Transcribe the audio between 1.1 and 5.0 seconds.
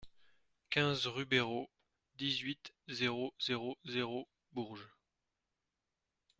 Béraud, dix-huit, zéro zéro zéro, Bourges